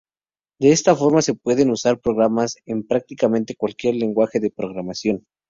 De 0.59 0.71
esta 0.71 0.95
forma, 0.95 1.21
se 1.21 1.35
pueden 1.35 1.69
usar 1.69 1.99
programas 1.99 2.55
en 2.65 2.81
prácticamente 2.87 3.55
cualquier 3.55 3.93
lenguaje 3.97 4.39
de 4.39 4.49
programación. 4.49 5.27